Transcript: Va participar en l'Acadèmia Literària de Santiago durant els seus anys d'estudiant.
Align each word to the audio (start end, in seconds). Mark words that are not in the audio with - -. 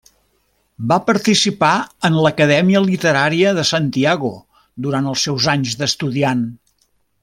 Va 0.91 0.95
participar 1.09 1.69
en 2.09 2.17
l'Acadèmia 2.27 2.83
Literària 2.87 3.53
de 3.61 3.69
Santiago 3.75 4.35
durant 4.87 5.15
els 5.15 5.29
seus 5.31 5.51
anys 5.57 5.81
d'estudiant. 5.83 6.47